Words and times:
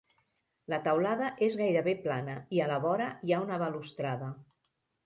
La 0.73 0.79
teulada 0.87 1.27
és 1.49 1.59
gairebé 1.61 1.95
plana, 2.07 2.39
i 2.59 2.63
a 2.65 2.71
la 2.73 2.81
vora 2.89 3.13
hi 3.29 3.37
ha 3.39 3.45
una 3.47 3.63
balustrada. 3.69 4.37